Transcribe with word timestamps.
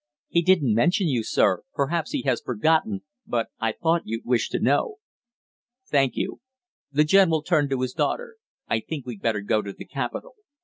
"He 0.29 0.41
didn't 0.41 0.73
mention 0.73 1.07
you, 1.07 1.21
sir; 1.23 1.61
perhaps 1.75 2.09
he 2.11 2.23
has 2.23 2.41
forgotten, 2.41 3.03
but 3.27 3.49
I 3.59 3.73
thought 3.73 4.01
you'd 4.07 4.25
wish 4.25 4.49
to 4.49 4.59
know." 4.59 4.95
"Thank 5.87 6.15
you." 6.15 6.41
The 6.91 7.03
general 7.03 7.43
turned 7.43 7.69
to 7.69 7.81
his 7.81 7.93
daughter. 7.93 8.37
"I 8.67 8.79
think 8.79 9.05
we'd 9.05 9.21
better 9.21 9.41
go 9.41 9.61
to 9.61 9.71
the 9.73 9.85
capitol." 9.85 10.33